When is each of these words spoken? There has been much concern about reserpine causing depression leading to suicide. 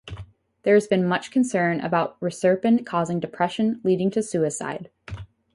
There 0.63 0.73
has 0.73 0.87
been 0.87 1.05
much 1.07 1.29
concern 1.29 1.79
about 1.79 2.17
reserpine 2.21 2.83
causing 2.83 3.19
depression 3.19 3.79
leading 3.83 4.09
to 4.09 4.23
suicide. 4.23 4.89